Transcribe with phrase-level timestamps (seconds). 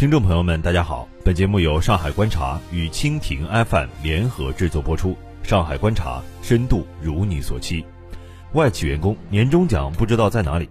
[0.00, 5.14] 听众朋友们，大家好，本节目由上海观察与蜻蜓 FM 联合制作播出。
[5.42, 7.84] 上海观察，深度如你所期。
[8.54, 10.70] 外企员工年终奖不知道在哪里？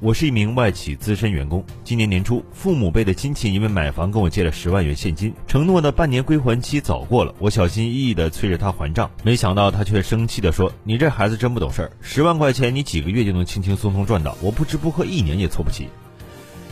[0.00, 1.62] 我是一名外企资深员工。
[1.84, 15.86] 今年年初，父母辈的亲戚因为买房跟我借了十万元现金，承诺的半年归还期早过了，我小心翼翼地催着他还账，没想到他却生气地说：“你这孩子真不懂事儿，十万块钱你几个月就能轻轻松松赚到，我不吃不喝一年也凑不齐。”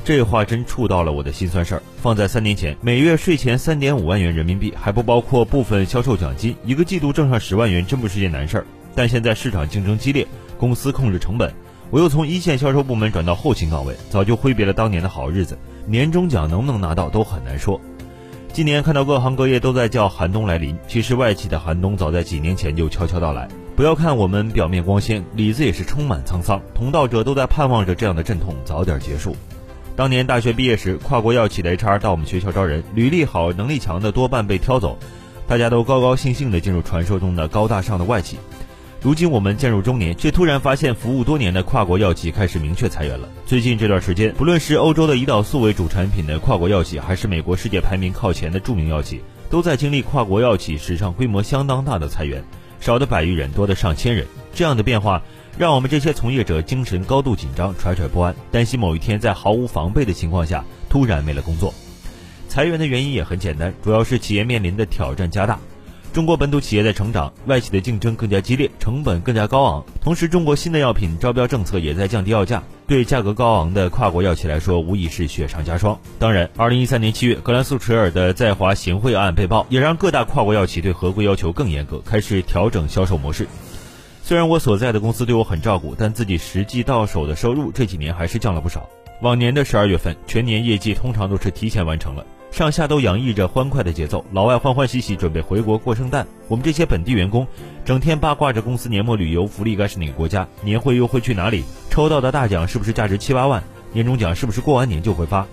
[0.05, 1.83] 这话真触到了我的心酸事儿。
[1.97, 8.67] 放在三年前，每月税前三点五万元人民币，还不包括部分销售奖金，一个季度挣上十万元真不是件难事儿。
[8.95, 10.27] 但现在市场竞争激烈，
[10.59, 11.55] 公司控制成本。
[11.91, 17.81] 我又从一线销售部门转到后勤岗位，早就挥别了当年的好日子，年终奖能不能拿到都很难说。
[18.53, 23.49] 今年看到各行各业都在叫寒冬来临，其实外企的寒冬早在几年前就悄悄到来。
[23.77, 26.61] 不要看我们表面光鲜，里子也是充满沧桑。
[26.75, 29.37] 同道者都在盼望着这样的阵痛早点结束。
[29.95, 34.99] 当年大学毕业时，跨国药企的 HR 到我们学校招人，履历好、能力强的多半被挑走，
[35.47, 38.39] 大家都高高兴兴地进入传说中的高大上的外企。
[39.03, 43.29] 如今我们渐入中年，却突然发现服务多年的跨国药企开始明确裁员了。
[43.45, 49.21] 最近这段时间，不论是欧洲的胰岛素为主产品的跨国药企，还是美国世界排名靠前的著名药企，
[49.51, 52.43] 都在经历跨国药企史上规模相当大的裁员，
[52.81, 54.27] 少的百余人，多的上千人。
[54.55, 55.23] 这样的变化，
[55.59, 61.73] 让我们这些从业者精神高度紧张，惴惴不安，担心某一天在毫无防备的情况下突然没了工作。
[62.49, 65.59] 裁员的原因也很简单，主要是企业面临的挑战加大。
[66.13, 69.83] 中国本土企业在成长，外企的竞争更加激烈，成本更加高昂。
[70.03, 75.99] 同时，中国新的药品招标政策也在降低药价，对价格高昂的跨国药企来说，无疑是雪上加霜。
[76.19, 83.49] 当然，二零一三年七月，格兰素驰尔的在华行贿案被曝，也让各大跨国药企对合规要求更严格，开始调整销售模式。
[84.25, 88.89] 虽然我所在的公司对我很照顾，但自己实际到手的收入这几年还是降了不少。
[89.21, 92.25] 往年的十二月份，全年业绩通常都是提前完成了。
[92.53, 97.47] 上下都洋溢着欢快的节奏，老外欢欢喜喜准备回国过圣诞，我们这些本地员工
[97.85, 105.45] 整天八卦着公司年末旅游福利该是哪个国家，年会又会去哪里，抽到的大奖是不是价值七八万，年终奖是不是过完年就会发。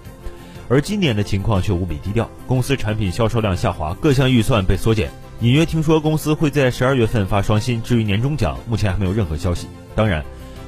[0.67, 5.09] 而今年的情况却无比低调，公司产品销售量下滑，各项预算被缩减，
[5.41, 9.67] 隐约听说公司会在十二月份发双薪，至于年终奖，目前还没有任何消息。
[9.95, 10.21] 当然，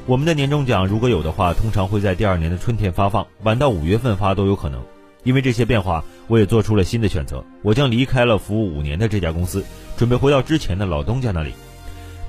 [0.05, 4.81] 我们的年终奖如果有的话，通常会在第二年的春天发放，晚到五月份发都有可能。
[5.23, 7.43] 因为这些变化，我也做出了新的选择。
[7.63, 9.61] 我将离开了服务五年的这家公司，
[9.97, 11.51] 准备回到之前的老东家那里。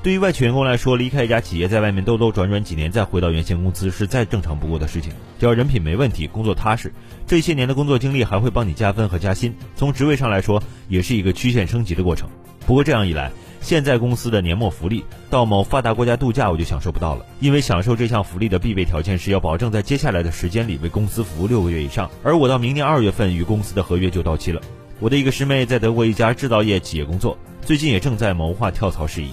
[0.02, 5.12] 对于外企员工来说，离开一家企业，在外面兜兜转转几年，再回到原先公司是再正常不过的事情。
[5.38, 6.92] 只要人品没问题，工作踏实，
[7.24, 9.54] 这些年的工作经历还会帮你加分和加薪。
[9.76, 12.28] 从职位上来说，也是一个曲线升级的过程。
[12.66, 13.30] 不过这样一来，
[13.60, 24.60] 现在公司的年末福利，到某发达国家度假我就享受不到了，因为享受这项福利的必备条件是要保证在接下来的时间里为公司服务六个月以上，而我到明年二月份与公司的合约就到期了。
[24.98, 29.30] 我的一个师妹在德国一家制造业企业工作，最近也正在谋划跳槽事宜。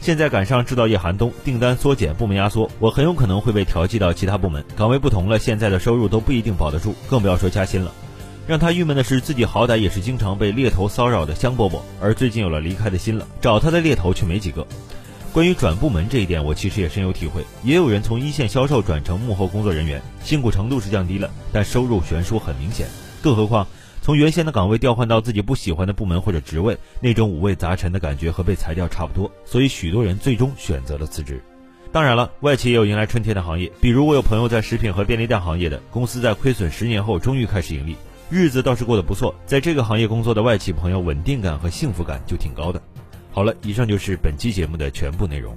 [0.00, 7.92] 现在赶上制造业寒冬，订单缩减，部门压缩，我很有可能会被调剂到其他部门，岗位不同了，现在的收入都不一定保得住，更不要说加薪了。
[8.46, 14.66] 让他郁闷的是，自己好歹也是经常被猎头骚扰的香饽饽，而最近有了离开的心了，找他的猎头却没几个。
[15.30, 17.44] 关于转部门这一点，我其实也深有体会。
[17.62, 22.86] 也有人从一线销售转成幕后工作人员，辛苦程度是降低了，但收入悬殊很明显。
[23.20, 23.66] 更何况，
[24.08, 29.30] 从原先的岗位调换到自己不喜欢的部门或者职位，那种五味杂陈的感觉和被裁掉差不多。
[29.44, 31.42] 所以，许多人最终选择了辞职。
[31.92, 37.96] 当然了，外企也有迎来春天的行业，比如我有朋友在食品和便利店行业的公司，在亏损十年后终于开始盈利。
[38.30, 42.80] 日子倒是过得不错，在这个行业工作的外企朋友，稳定感和幸福感就挺高的。
[43.30, 45.54] 好了，以上就是本期节目的全部内容。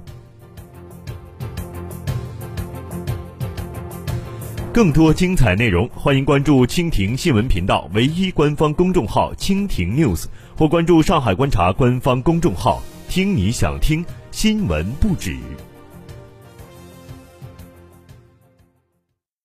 [4.74, 10.24] 更多精彩内容，欢迎关注蜻蜓新闻频道唯一官方公众号“蜻蜓 news”，
[10.56, 15.36] 或关注上海观察官方公众号“听你想听新闻不止”。